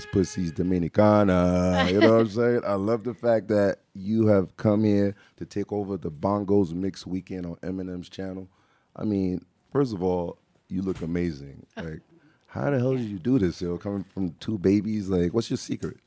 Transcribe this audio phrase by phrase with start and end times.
[0.00, 1.92] This pussy's Dominicana.
[1.92, 2.62] You know what I'm saying?
[2.64, 7.06] I love the fact that you have come here to take over the Bongos Mix
[7.06, 8.48] Weekend on Eminem's channel.
[8.96, 10.38] I mean, first of all,
[10.70, 11.66] you look amazing.
[11.76, 12.00] Like,
[12.46, 13.76] how the hell did you do this, yo?
[13.76, 15.98] Coming from two babies, like, what's your secret?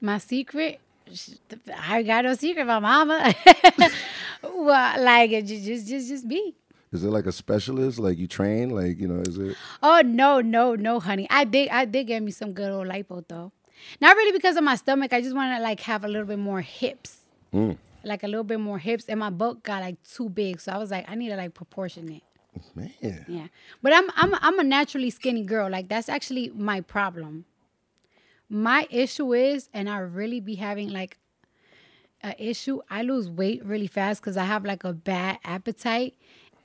[0.00, 0.78] My secret,
[1.76, 3.34] I got no secret, my mama.
[4.44, 6.54] well, like it just, just, just be.
[6.94, 7.98] Is it like a specialist?
[7.98, 8.70] Like you train?
[8.70, 9.20] Like you know?
[9.20, 9.56] Is it?
[9.82, 11.26] Oh no, no, no, honey.
[11.28, 13.52] I did, I did get me some good old lipo though.
[14.00, 15.12] Not really because of my stomach.
[15.12, 17.18] I just want to like have a little bit more hips,
[17.50, 17.72] hmm.
[18.04, 20.60] like a little bit more hips, and my butt got like too big.
[20.60, 22.22] So I was like, I need to like proportion it.
[22.76, 22.92] Man,
[23.26, 23.48] Yeah,
[23.82, 25.68] but I'm I'm I'm a naturally skinny girl.
[25.68, 27.44] Like that's actually my problem.
[28.48, 31.18] My issue is, and I really be having like
[32.22, 32.80] a issue.
[32.88, 36.14] I lose weight really fast because I have like a bad appetite,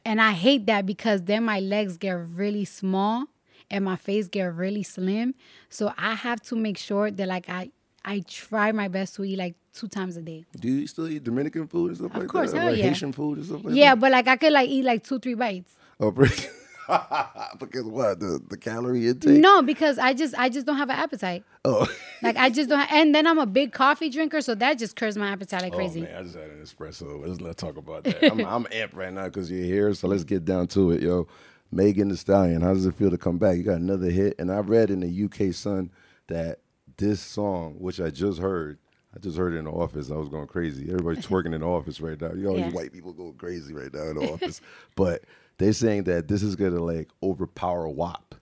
[0.05, 3.25] and I hate that because then my legs get really small
[3.72, 5.36] and my face get really slim.
[5.69, 7.72] So I have to make sure that like I
[8.03, 10.45] I try my best to eat like two times a day.
[10.59, 12.59] do you still eat Dominican food and stuff like course, that?
[12.61, 12.88] Hell like yeah.
[12.89, 14.00] Haitian food and stuff like Yeah, that?
[14.02, 15.73] but like I could like eat like two three bites.
[16.00, 16.47] Oh, pretty-
[17.59, 19.40] because what the the calorie intake?
[19.40, 21.44] No, because I just I just don't have an appetite.
[21.66, 21.88] Oh.
[22.22, 25.16] Like I just don't, and then I'm a big coffee drinker, so that just curbs
[25.16, 26.02] my appetite like oh, crazy.
[26.02, 27.26] Oh man, I just had an espresso.
[27.26, 28.22] Let's not talk about that.
[28.30, 29.94] I'm, I'm amped right now because you're here.
[29.94, 31.27] So let's get down to it, yo.
[31.72, 33.56] Megan Thee Stallion, how does it feel to come back?
[33.56, 35.92] You got another hit, and I read in the UK Sun
[36.27, 36.60] that
[36.98, 38.77] this song, which I just heard,
[39.16, 40.11] I just heard it in the office.
[40.11, 40.89] I was going crazy.
[40.89, 42.33] Everybody's twerking in the office right now.
[42.33, 42.66] You know, Yeah.
[42.66, 44.60] these white people going crazy right now in the office.
[44.95, 45.23] But
[45.59, 48.36] they're saying that this is gonna like overpower WAP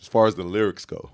[0.00, 1.10] as far as the lyrics go.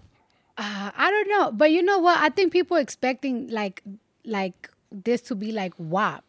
[0.57, 2.19] Uh, I don't know, but you know what?
[2.19, 3.83] I think people expecting like
[4.25, 6.25] like this to be like WAP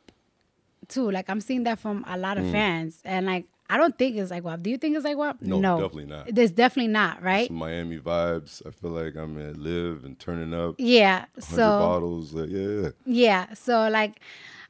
[0.88, 1.10] too.
[1.12, 4.32] Like I'm seeing that from a lot of fans, and like I don't think it's
[4.32, 4.62] like WAP.
[4.62, 5.42] Do you think it's like WAP?
[5.42, 6.38] No, definitely not.
[6.38, 7.48] It's definitely not, right?
[7.48, 8.66] Some Miami vibes.
[8.66, 10.76] I feel like I'm at LIV and turning up.
[10.78, 11.26] Yeah.
[11.40, 12.34] So bottles.
[12.34, 12.90] Like, yeah.
[13.06, 13.54] Yeah.
[13.54, 14.20] So like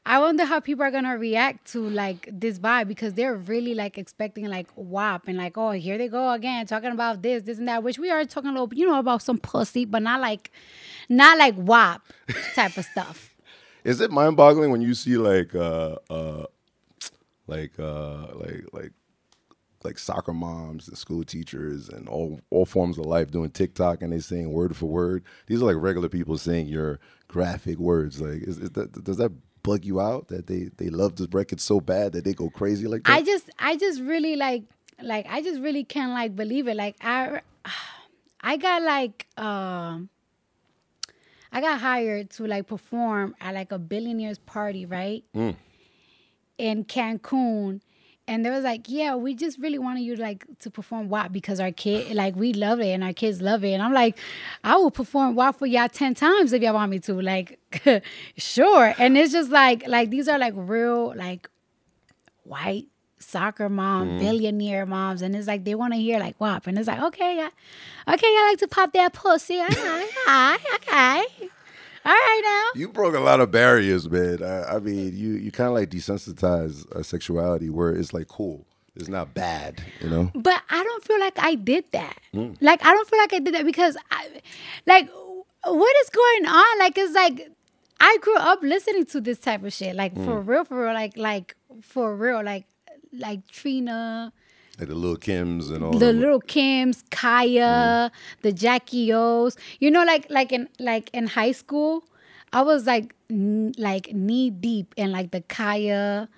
[0.06, 3.98] I wonder how people are gonna react to like this vibe because they're really like
[3.98, 7.66] expecting like WAP and like, oh, here they go again talking about this, this and
[7.66, 10.52] that, which we are talking a little, you know, about some pussy, but not like
[11.08, 12.02] not like WAP
[12.54, 13.34] type of stuff.
[13.84, 16.44] Is it mind boggling when you see like uh uh
[17.46, 18.92] like uh like like
[19.84, 24.12] like soccer moms and school teachers and all all forms of life doing TikTok and
[24.12, 25.24] they saying word for word.
[25.46, 26.98] These are like regular people saying your
[27.28, 28.20] graphic words.
[28.20, 31.60] Like is, is that does that bug you out that they they love this record
[31.60, 33.12] so bad that they go crazy like that?
[33.12, 34.64] I just I just really like
[35.02, 36.76] like I just really can't like believe it.
[36.76, 37.40] Like I
[38.40, 40.08] I got like um
[41.52, 45.24] I got hired to like perform at like a billionaire's party, right?
[46.58, 47.80] In Cancun.
[48.28, 51.30] And they was like, yeah, we just really wanted you to like to perform WAP
[51.30, 53.70] because our kid, like we love it and our kids love it.
[53.70, 54.18] And I'm like,
[54.64, 57.20] I will perform WAP for y'all 10 times if y'all want me to.
[57.20, 57.60] Like,
[58.36, 58.94] sure.
[58.98, 61.48] And it's just like, like these are like real, like
[62.42, 62.86] white
[63.18, 64.18] soccer mom, mm-hmm.
[64.18, 67.36] billionaire moms, and it's like they want to hear like WAP, and it's like okay,
[67.36, 67.48] yeah,
[68.08, 71.48] okay, I like to pop that pussy, all right, all right, okay,
[72.06, 72.80] all right now.
[72.80, 74.42] You broke a lot of barriers, man.
[74.42, 78.64] I, I mean, you you kind of like desensitize uh, sexuality where it's like cool.
[78.94, 80.30] It's not bad, you know.
[80.34, 82.16] But I don't feel like I did that.
[82.60, 84.28] Like I don't feel like I did that because I,
[84.86, 85.10] like,
[85.64, 86.78] what is going on?
[86.78, 87.50] Like it's like
[88.00, 89.96] I grew up listening to this type of shit.
[89.96, 92.66] Like for real, for real, like like for real, like
[93.12, 94.32] like Trina.
[94.78, 96.20] Like the little Kims and all the them.
[96.20, 98.10] little Kims, Khia, mm.
[98.42, 99.56] the Jacki-O's.
[99.80, 102.04] You know, like like in like in high school,
[102.52, 106.28] I was like n- like knee deep in like the Khia,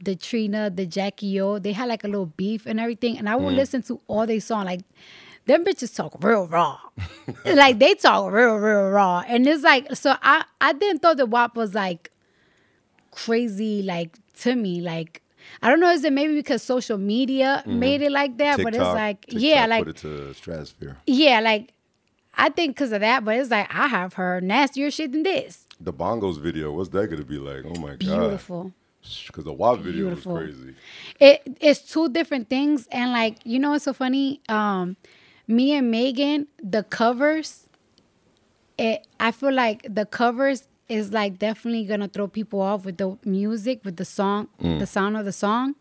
[0.00, 1.58] the Trina, the Jackie O.
[1.58, 3.56] They had like a little beef and everything, and I would mm.
[3.56, 4.80] listen to all they song like.
[5.46, 6.78] Them bitches talk real raw,
[7.46, 10.14] like they talk real, real raw, and it's like so.
[10.20, 12.10] I I didn't thought the WAP was like
[13.12, 15.22] crazy, like to me, like
[15.62, 15.90] I don't know.
[15.90, 18.62] Is it maybe because social media made it like that?
[18.62, 20.96] but it's like, TikTok yeah, like put it to stratosphere.
[21.06, 21.72] yeah, like
[22.34, 25.66] I think because of that, but it's like I have heard nastier shit than this.
[25.80, 27.64] The bongos video, what's that gonna be like?
[27.64, 28.72] Oh my god, Beautiful.
[29.26, 30.34] Because the WAP video Beautiful.
[30.34, 30.74] was crazy.
[31.20, 34.40] It it's two different things, and like you know, it's so funny.
[34.48, 34.96] Um,
[35.46, 37.68] me and Megan, the covers.
[38.76, 43.16] It I feel like the covers is like definitely gonna throw people off with the
[43.24, 44.88] music, with the song, the mm.
[44.88, 45.74] sound of the song.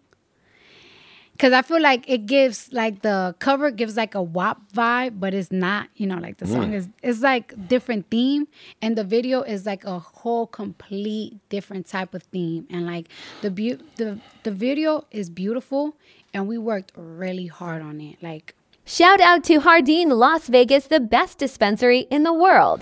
[1.39, 5.36] Cause I feel like it gives like the cover gives like a WAP vibe, but
[5.36, 5.88] it's not.
[5.95, 6.51] You know, like the mm.
[6.51, 8.48] song is it's like different theme,
[8.81, 12.65] and the video is like a whole complete different type of theme.
[12.71, 13.10] And like
[13.42, 15.95] the beau- the the video is beautiful,
[16.33, 18.18] and we worked really hard on it.
[18.19, 18.56] Like
[18.89, 22.81] Shout out to Hardin Las Vegas, the best dispensary in the world.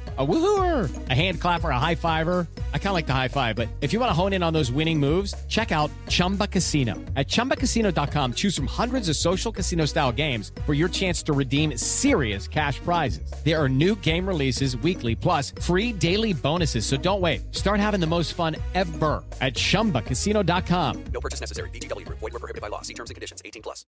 [0.17, 2.45] A woohooer, a hand clapper, a high fiver.
[2.73, 4.51] I kind of like the high five, but if you want to hone in on
[4.51, 6.95] those winning moves, check out Chumba Casino.
[7.15, 11.77] At chumbacasino.com, choose from hundreds of social casino style games for your chance to redeem
[11.77, 13.31] serious cash prizes.
[13.45, 16.85] There are new game releases weekly, plus free daily bonuses.
[16.85, 17.55] So don't wait.
[17.55, 21.03] Start having the most fun ever at chumbacasino.com.
[21.13, 21.69] No purchase necessary.
[21.69, 22.19] VGW Group.
[22.19, 22.81] Void were prohibited by law.
[22.81, 23.41] See terms and conditions.
[23.45, 23.85] 18 plus.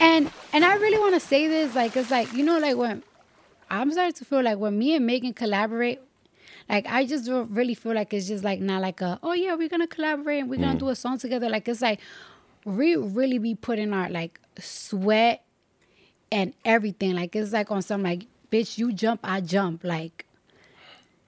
[0.00, 3.02] and and I really want to say this, like it's like you know, like when
[3.70, 6.00] I'm starting to feel like when me and Megan collaborate,
[6.68, 9.54] like I just don't really feel like it's just like not like a oh yeah
[9.54, 10.80] we're gonna collaborate and we're gonna mm.
[10.80, 11.48] do a song together.
[11.48, 12.00] Like it's like
[12.64, 15.44] we really be putting our like sweat
[16.32, 17.14] and everything.
[17.14, 20.26] Like it's like on some like bitch you jump I jump like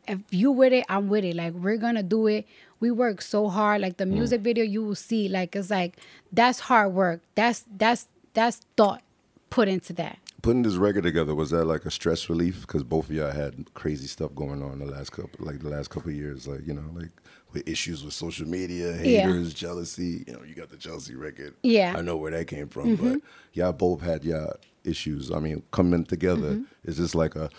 [0.09, 1.37] if you with it, I'm with it.
[1.37, 2.47] Like we're gonna do it.
[2.81, 3.81] We work so hard.
[3.81, 4.13] Like the mm.
[4.13, 5.29] music video, you will see.
[5.29, 5.97] Like it's like
[6.33, 7.21] that's hard work.
[7.35, 9.03] That's that's that's thought
[9.51, 10.19] put into that.
[10.41, 13.73] Putting this record together was that like a stress relief because both of y'all had
[13.75, 16.75] crazy stuff going on the last couple, like the last couple of years, like you
[16.75, 17.11] know, like
[17.53, 19.23] with issues with social media, Yeah.
[19.23, 20.25] haters, jealousy.
[20.27, 21.55] You know, you got the Chelsea record.
[21.63, 21.95] Yeah.
[21.97, 23.13] I know where that came from, mm-hmm.
[23.15, 23.21] but
[23.53, 24.55] y'all both had y'all
[24.85, 25.33] issues.
[25.33, 26.89] I mean, coming together mm-hmm.
[26.89, 27.51] is just like a,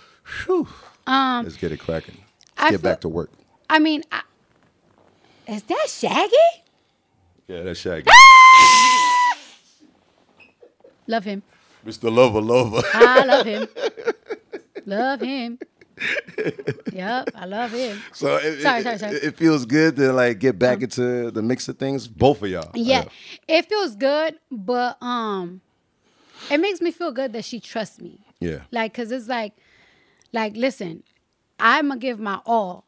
[0.46, 0.68] whew,
[1.06, 2.16] um, let's get it cracking.
[2.16, 3.32] Let's I get feel- back to work.
[3.70, 4.22] I mean, I,
[5.48, 6.36] is that Shaggy?
[7.48, 8.10] Yeah, that's Shaggy.
[11.08, 11.44] Love him.
[11.86, 12.14] Mr.
[12.14, 12.82] Lover Lover.
[12.94, 13.68] I love him.
[14.86, 15.60] love him.
[16.94, 18.02] Yep, I love him.
[18.14, 19.16] So it, Sorry, it, sorry, sorry.
[19.18, 22.08] it- feels good to like get back into the mix of things.
[22.08, 22.72] Both of y'all.
[22.74, 23.06] Yeah,
[23.48, 25.62] it feels good, but um,
[26.50, 28.20] it makes me feel good that she trusts me.
[28.40, 28.62] yeah.
[28.72, 29.54] Like, cause it's like,
[30.32, 31.04] like, listen,
[31.60, 32.86] I'ma give my all.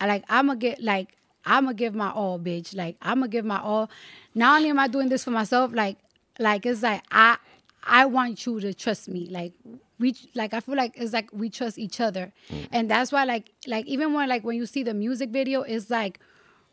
[0.00, 1.16] I like, I'ma get like,
[1.46, 2.74] I'ma give my all, bitch.
[2.76, 3.90] Like, I'ma give my all.
[4.34, 5.96] Not only am I doing this for myself, like,
[6.38, 7.36] like it's like I,
[7.86, 9.28] I want you to trust me.
[9.30, 9.52] Like,
[9.98, 12.68] we, like, I feel like it's like we trust each other, mm.
[12.72, 15.90] and that's why, like, like even when like when you see the music video, it's
[15.90, 16.20] like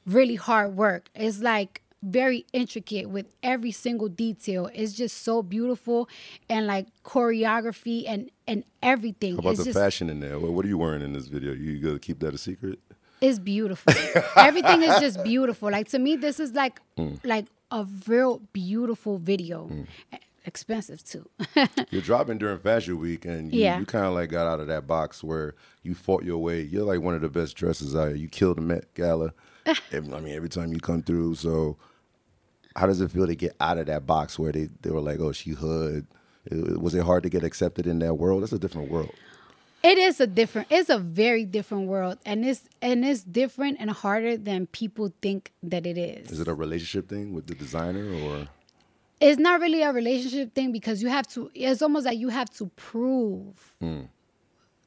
[0.06, 1.10] really hard work.
[1.16, 4.70] It's like very intricate with every single detail.
[4.74, 6.10] It's just so beautiful
[6.50, 9.34] and like choreography and and everything.
[9.34, 10.40] How about it's the just fashion in there?
[10.40, 11.54] What, what are you wearing in this video?
[11.54, 12.80] You gonna keep that a secret?
[13.22, 13.94] it's beautiful.
[14.36, 15.72] Everything is just beautiful.
[15.72, 17.24] Like to me, this is like mm.
[17.24, 19.68] like a real beautiful video.
[19.68, 19.86] Mm.
[20.14, 21.30] E- Expensive too.
[21.92, 23.80] You're dropping during Fashion Week, and you, Yeah.
[23.80, 25.54] you kind of like got out of that box where
[25.84, 26.62] you fought your way.
[26.62, 28.16] You're like one of the best dresses out here.
[28.18, 29.34] You killed the Met Gala.
[29.92, 31.36] Every- I mean, every time you come through.
[31.36, 31.78] So,
[32.76, 35.20] how does it feel to get out of that box where they, they were like,
[35.20, 36.08] "Oh, she hood"?
[36.46, 38.42] It- was it hard to get accepted in that world?
[38.42, 39.12] That's a different world.
[39.84, 40.68] It is a different.
[40.72, 45.52] It's a very different world, and it's and it's different and harder than people think
[45.64, 46.32] that it is.
[46.32, 48.48] Is it a relationship thing with the designer, or
[49.22, 52.50] it's not really a relationship thing because you have to it's almost like you have
[52.50, 54.02] to prove hmm.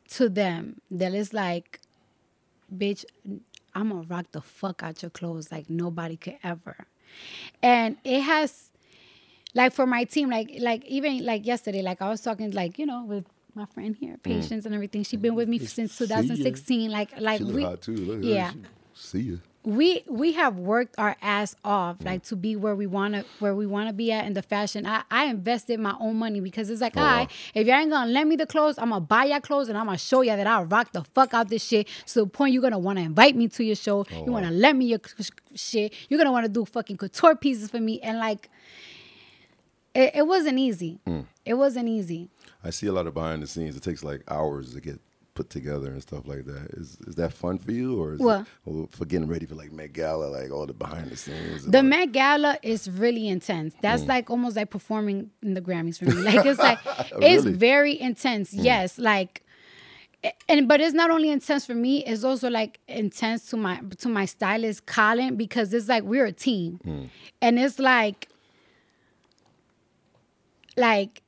[0.08, 1.80] to them that it's like
[2.76, 3.04] bitch
[3.74, 6.76] i'm gonna rock the fuck out your clothes like nobody could ever.
[7.62, 8.72] And it has
[9.54, 12.86] like for my team like like even like yesterday like i was talking like you
[12.86, 13.24] know with
[13.54, 14.20] my friend here hmm.
[14.20, 15.04] patience and everything.
[15.04, 17.94] She's been with me since uh, 2016 like like she look we hot too?
[17.94, 18.50] Look yeah.
[18.50, 18.58] She-
[18.94, 19.40] see you.
[19.64, 23.54] we we have worked our ass off like to be where we want to where
[23.54, 24.86] we want to be at in the fashion.
[24.86, 27.90] I i invested my own money because it's like oh, all right if y'all ain't
[27.90, 30.36] gonna lend me the clothes i'm gonna buy y'all clothes and i'm gonna show y'all
[30.36, 33.04] that i'll rock the fuck out this shit to the point you're gonna want to
[33.04, 34.04] invite me to your show.
[34.12, 35.00] Oh, you want to lend me your
[35.54, 35.92] shit.
[36.08, 38.00] You're gonna want to do fucking couture pieces for me.
[38.00, 38.50] And like
[39.94, 41.00] it, it wasn't easy.
[41.06, 41.26] Mm.
[41.44, 42.28] It wasn't easy.
[42.62, 43.76] I see a lot of behind the scenes.
[43.76, 45.00] It takes like hours to get
[45.34, 46.70] put together and stuff like that.
[46.72, 49.92] Is is that fun for you, or is it for getting ready for like Met
[49.92, 51.66] Gala, like all the behind the scenes?
[51.66, 53.74] The Met Gala is really intense.
[53.80, 54.08] That's mm.
[54.08, 56.12] like almost like performing in the Grammys for me.
[56.12, 58.54] Like it's like oh, it's very intense.
[58.54, 58.64] Mm.
[58.64, 59.42] Yes, like
[60.48, 64.08] and but it's not only intense for me, it's also like intense to my to
[64.08, 66.80] my stylist Colin because it's like we're a team.
[66.84, 67.08] Mm.
[67.42, 68.28] And it's like
[70.76, 71.22] like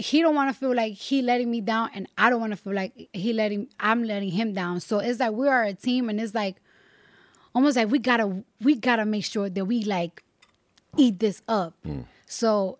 [0.00, 2.56] he don't want to feel like he letting me down and I don't want to
[2.56, 4.80] feel like he letting I'm letting him down.
[4.80, 6.56] So it's like we are a team and it's like
[7.54, 10.22] almost like we gotta we gotta make sure that we like
[10.96, 11.74] eat this up.
[11.84, 12.02] Hmm.
[12.26, 12.78] So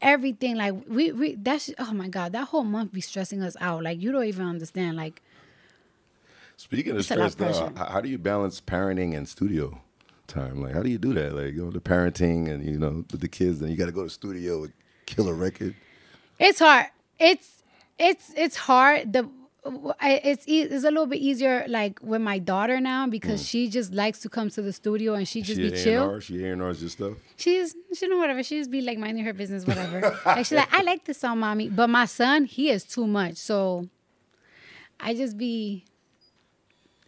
[0.00, 3.84] everything like we we that's oh my god that whole month be stressing us out
[3.84, 5.22] like you don't even understand like
[6.62, 9.80] Speaking of stress, though, how, do you balance parenting and studio
[10.28, 10.62] time?
[10.62, 11.34] Like, how do you do that?
[11.34, 13.92] Like, you know, the parenting and you know, with the kids, and you got to
[13.92, 14.72] go to studio and
[15.04, 15.74] kill a record.
[16.42, 16.86] It's hard.
[17.18, 17.62] It's
[17.98, 19.12] it's it's hard.
[19.12, 19.28] The
[20.02, 23.94] it's e- it's a little bit easier like with my daughter now because she just
[23.94, 25.76] likes to come to the studio and she just Mm.
[25.76, 26.20] she be A&R, chill.
[26.20, 27.12] She A&R's your stuff.
[27.36, 28.42] She's she know whatever.
[28.42, 30.18] She just be like minding her business, whatever.
[30.26, 31.68] like she's like, I like this song, mommy.
[31.68, 33.36] But my son, he is too much.
[33.36, 33.88] So
[34.98, 35.84] I just be.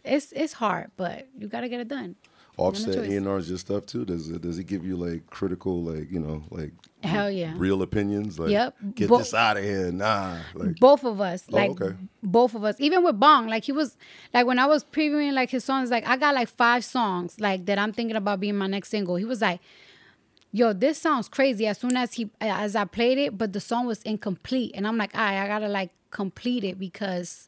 [0.05, 2.15] It's it's hard, but you gotta get it done.
[2.57, 3.11] Offset choice.
[3.11, 4.05] A&R's your stuff too.
[4.05, 6.71] Does it does he give you like critical, like you know, like
[7.03, 7.53] Hell yeah.
[7.57, 8.39] real opinions?
[8.39, 8.75] Like, Yep.
[8.95, 10.37] get Bo- this out of here, nah.
[10.53, 11.95] Like, both of us Oh, like okay.
[12.23, 13.97] both of us even with bong like he was
[14.33, 17.65] like when i was previewing like his songs like i got like five songs like
[17.67, 19.59] that i'm thinking about being my next single he was like
[20.51, 23.85] yo this sounds crazy as soon as he as i played it but the song
[23.85, 27.47] was incomplete and i'm like all right i gotta like complete it because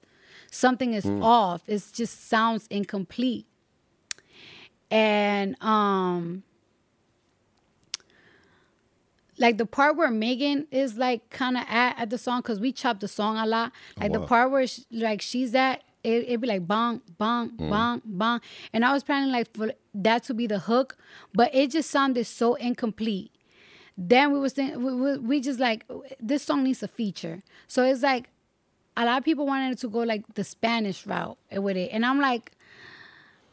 [0.52, 1.24] something is mm.
[1.24, 3.46] off it just sounds incomplete
[4.90, 6.44] and um
[9.40, 12.72] like the part where Megan is like kind of at at the song because we
[12.72, 13.72] chopped the song a lot.
[14.00, 18.02] Like the part where sh like she's at, it it'd be like bong bong bong
[18.06, 18.42] bong,
[18.74, 20.98] and I was planning like for that to be the hook,
[21.34, 23.32] but it just sounded so incomplete.
[23.98, 25.86] Then we was we, we, we just like
[26.20, 28.30] this song needs a feature, so it's like
[28.96, 32.20] a lot of people wanted to go like the Spanish route with it, and I'm
[32.20, 32.52] like,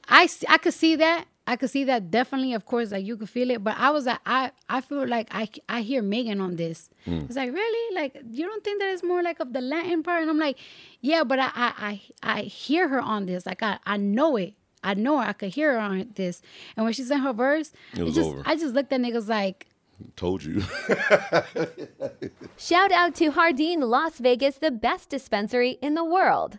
[0.09, 1.27] I s- I could see that.
[1.47, 2.55] I could see that definitely.
[2.55, 3.63] Of course, like you could feel it.
[3.63, 6.89] But I was like, I I feel like I I hear Megan on this.
[7.05, 7.21] Hmm.
[7.27, 10.23] It's like really like you don't think that it's more like of the Latin part?
[10.23, 10.59] And I'm like,
[11.01, 13.45] yeah, but I I I, I hear her on this.
[13.47, 14.55] Like I I know it.
[14.83, 15.29] I know her.
[15.29, 16.41] I could hear her on this.
[16.77, 18.43] And when she sang her verse, It was just over.
[18.47, 19.67] I just looked at niggas like.
[20.17, 20.63] told you.
[22.57, 26.59] Shout out to Hardin Las Vegas, the best dispensary in the world.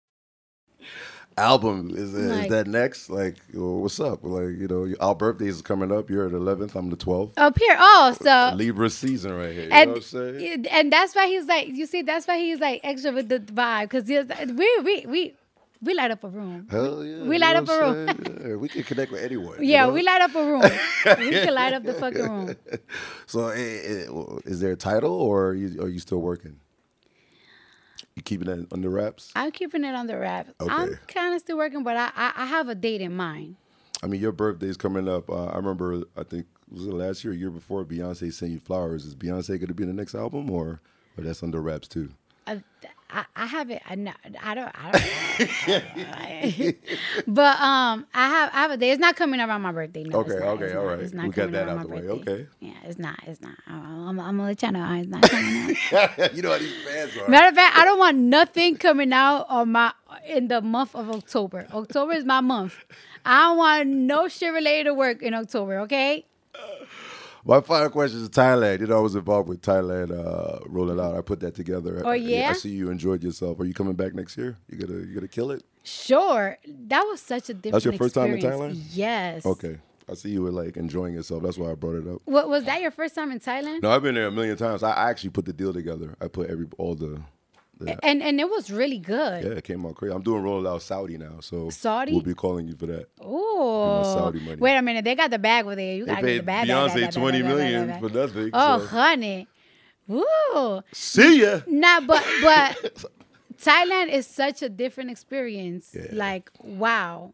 [1.37, 3.09] Album is, is Like- that next?
[3.09, 4.19] Like, what's up?
[4.23, 6.09] Like, you know, our birthdays is coming up.
[6.09, 6.75] You're at 11th.
[6.75, 7.33] I'm the 12th.
[7.37, 9.63] Up here, oh, so Libra season right here.
[9.63, 10.65] You know and what I'm saying?
[10.69, 13.89] and that's why he's like, you see, that's why he's like extra with the vibe
[13.89, 15.33] because we we we
[15.83, 16.67] we light up a room.
[16.69, 17.23] Hell yeah.
[17.23, 18.07] we light up a room.
[18.49, 19.63] Yeah, we can connect with anyone.
[19.63, 19.93] you Yeah, know?
[19.93, 20.61] we light up a room.
[21.19, 22.55] we can light up the fucking room.
[23.25, 24.05] So, eh, eh,
[24.45, 26.57] is there a title, or are you, are you still working?
[28.15, 29.31] You keeping that under wraps?
[29.35, 30.51] I'm keeping it under wraps.
[30.59, 33.55] I'm kind of still working, but I, I I have a date in mind.
[34.03, 35.29] I mean, your birthday's coming up.
[35.29, 37.85] Uh, I remember, I think was it last year, or year before?
[37.85, 39.05] Beyonce sent you flowers.
[39.05, 40.81] Is Beyonce going to be in the next album, or
[41.17, 42.09] or that's under wraps too?
[42.47, 42.63] I,
[43.13, 43.81] I, I have it.
[43.89, 44.71] I, know- I don't.
[44.73, 46.75] I don't
[47.27, 48.91] but um, I have I have a day.
[48.91, 50.03] It's not coming around my birthday.
[50.03, 50.99] No, Okay, not, okay, all not, right.
[50.99, 52.01] It's not We got coming that around out the way.
[52.01, 52.31] birthday.
[52.33, 52.47] Okay.
[52.59, 53.19] Yeah, it's not.
[53.27, 53.55] It's not.
[53.67, 54.93] I'm, I'm, I'm gonna let y'all know.
[54.93, 56.33] It's not coming out.
[56.35, 57.27] you know how these fans are.
[57.29, 59.91] Matter of fact, I don't want nothing coming out on my
[60.27, 61.67] in the month of October.
[61.73, 62.75] October is my month.
[63.25, 65.79] I don't want no shit related to work in October.
[65.81, 66.25] Okay.
[67.43, 68.81] My final question is Thailand.
[68.81, 71.17] You know, I was involved with Thailand uh, Rolling Loud.
[71.17, 72.01] I put that together.
[72.05, 72.49] Oh, yeah?
[72.49, 73.59] I see you enjoyed yourself.
[73.59, 74.57] Are you coming back next year?
[74.69, 75.63] You gonna you gonna kill it?
[75.83, 76.57] Sure.
[76.87, 77.73] That was such a different.
[77.73, 78.39] That's your first time in.
[78.39, 78.79] Thailand?
[78.91, 79.45] Yes.
[79.45, 79.79] Okay.
[80.09, 81.41] I see you were like enjoying yourself.
[81.43, 82.21] That's why I brought it up.
[82.25, 82.81] What was that?
[82.81, 83.81] Your first time in Thailand?
[83.81, 84.83] No, I've been there a million times.
[84.83, 86.15] I I actually put the deal together.
[86.21, 87.21] I put every all the.
[87.85, 89.43] The And and it was really good.
[89.43, 90.13] yeah, it came out crazy.
[90.13, 92.11] I'm doing Rolling Loud Saudi now, so Saudi?
[92.13, 93.07] We'll be calling you for that.
[93.25, 94.03] Ooh.
[94.03, 94.57] Saudi money.
[94.57, 95.03] Wait a minute.
[95.05, 95.97] They got the bag with it.
[95.97, 96.67] You get the bag.
[96.67, 98.49] Beyonce bag, bag, 20 bag, million bag, for nothing.
[98.53, 99.47] Oh, so- honey.
[100.07, 100.81] Woo.
[100.91, 101.61] See ya.
[101.67, 103.05] Nah, but but
[103.61, 105.91] Thailand is such a different experience.
[105.95, 106.07] Yeah.
[106.11, 107.33] Like, wow.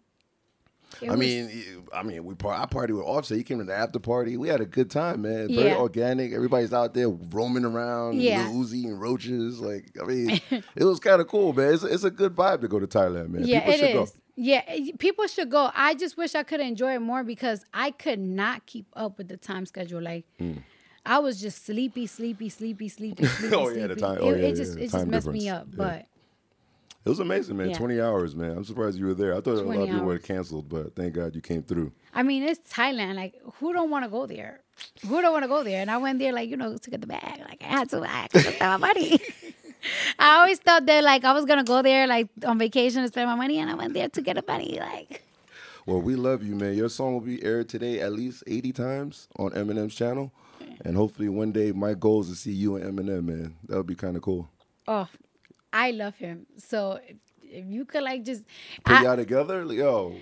[1.02, 1.50] It I was- mean,
[1.94, 3.38] I mean, we par- I party with Offset.
[3.38, 4.38] He came to the after party.
[4.38, 5.48] We had a good time, man.
[5.54, 5.78] Very Yeah.
[5.78, 6.34] organic.
[6.34, 8.48] Everybody's out there roaming around, Yeah.
[8.50, 9.60] Uzi and roaches.
[9.60, 10.42] Like, I mean,
[10.76, 11.74] it was kind of cool, man.
[11.74, 13.46] It's, it's a good vibe to go to Thailand, man.
[13.46, 14.12] yeah, People it should is.
[14.12, 14.18] go.
[14.40, 14.62] Yeah,
[15.00, 15.72] people should go.
[15.74, 19.30] I just wish I could enjoy it more because I could not keep up with
[19.30, 20.02] the time schedule.
[20.02, 20.54] Like, Hmm.
[21.06, 23.56] I was just sleepy, sleepy, sleepy, sleepy, sleepy.
[23.56, 25.62] Oh, yeah, the time- oh, it, yeah, it just yeah, it just messed me difference.
[25.62, 25.68] up.
[25.72, 25.76] Yeah.
[25.78, 26.06] But
[27.08, 27.70] It was amazing, man.
[27.70, 27.78] Yeah.
[27.78, 28.52] 20 hours, man.
[28.58, 29.32] I'm surprised you were there.
[29.34, 30.20] I thought a lot of people hours.
[30.20, 31.94] have canceled, but thank God you came through.
[32.14, 33.16] I mean, it's Thailand.
[33.16, 34.60] Like, who don't want to go there?
[35.08, 35.80] Who don't want to go there?
[35.82, 37.40] And I went there, like, you know, to get the bag.
[37.48, 39.22] Like, I had to, I had to spend my money.
[40.20, 43.30] I always thought that, like, I was gonna go there, like, on vacation and spend
[43.30, 44.78] my money, and I went there to get the money.
[44.78, 45.24] Like,
[45.86, 46.74] Well, we love you, man.
[46.76, 50.34] Your song will be aired today at least 80 times on Eminem's channel.
[50.84, 53.56] And hopefully one day my goal is to see you and Eminem, man.
[53.70, 54.50] That would be kind of cool.
[54.90, 55.08] oh,
[55.74, 56.46] I love him.
[56.58, 58.44] So if, if you could, like, just,
[58.84, 59.64] Put I- y'all together?
[59.72, 60.16] Yo.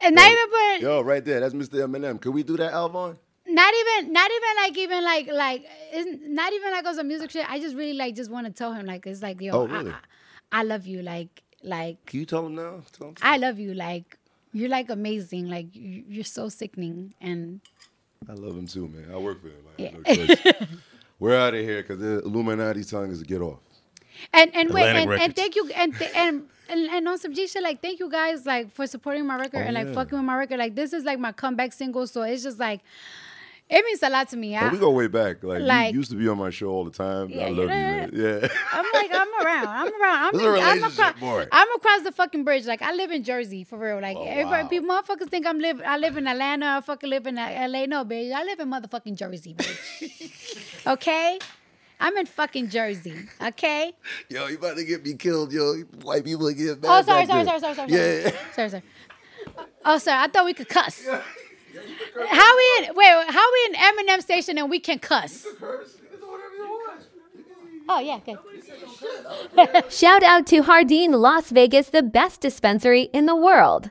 [0.00, 1.40] and not even put, Yo, right there.
[1.40, 1.86] That's Mr.
[1.86, 2.20] Eminem.
[2.20, 3.16] Could we do that, Alvon?
[3.46, 7.30] not even not even like even like like it's not even like on some music
[7.32, 7.44] shit.
[7.50, 9.70] I just really like just want to tell him like it's like yo, Oh, I-
[9.72, 9.90] really?
[9.90, 11.02] I, I love you.
[11.02, 12.82] Like like Can you tell him now?
[12.96, 13.14] Tell him.
[13.22, 13.74] I love you.
[13.74, 14.18] Like
[14.52, 15.48] you're like amazing.
[15.48, 17.12] Like you- you're so sickening.
[17.20, 17.60] And
[18.28, 19.06] I love him too, man.
[19.12, 19.64] I work for him.
[19.78, 20.54] I Yeah.
[20.60, 20.66] no.
[21.18, 23.58] We're out of here because the Illuminati's telling us to get off.
[24.32, 26.42] And and wait and, and thank you and th- and.
[26.72, 29.56] And, and on some G shit, like thank you guys like for supporting my record
[29.56, 29.92] Oh, and like yeah.
[29.92, 30.60] fucking with my record.
[30.60, 32.78] Like this is like my comeback single, so it's just like
[33.68, 34.54] it means a lot to me.
[34.56, 35.42] Oh, I, But we go way back.
[35.42, 37.28] Like, Like- you used to be on my show all the time.
[37.30, 38.22] Yeah, I love you.
[38.24, 38.48] Yeah.
[38.72, 39.66] I'm like, I'm around.
[39.66, 40.34] I'm around.
[40.36, 41.46] I'm, a I'm, across, boy.
[41.50, 42.66] I'm across the fucking bridge.
[42.66, 44.00] Like I live in Jersey for real.
[44.00, 44.68] Like Oh, everybody, uh, wow.
[44.68, 45.82] people, motherfuckers think I'm live.
[45.84, 46.66] I live in Atlanta.
[46.66, 47.86] I fucking live in uh, LA.
[47.86, 48.32] No, bitch.
[48.32, 50.86] I live in motherfucking Jersey, bitch.
[50.86, 51.38] okay,
[52.00, 53.14] I'm in fucking Jersey.
[53.42, 53.92] Okay.
[54.28, 55.74] Yo, you about to get me killed, yo.
[56.02, 56.98] White people are getting oh, mad.
[56.98, 58.22] Oh, sorry, back sorry, sorry, sorry, sorry, Yeah.
[58.22, 58.82] sorry, sorry, sorry.
[59.84, 60.24] Oh, sorry.
[60.24, 61.06] I thought we could cuss.
[62.28, 62.94] How we in?
[62.94, 65.46] Wait, how we in Eminem station and we can cuss?
[67.88, 68.36] Oh yeah, okay.
[69.88, 73.90] Shout out to Hardin Las Vegas, the best dispensary in the world.